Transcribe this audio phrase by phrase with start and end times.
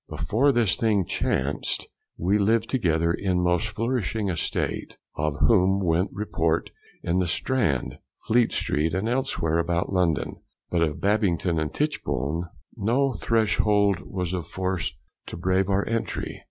[0.09, 1.85] Before this thing chanced,
[2.17, 6.71] we lived together in most flourishing estate; of whom went report
[7.03, 10.37] in the Strand, Fleet street, and elsewhere about London,
[10.71, 12.45] but of Babington and Titchbone?
[12.75, 14.91] No threshold was of force
[15.27, 16.39] to brave our entry.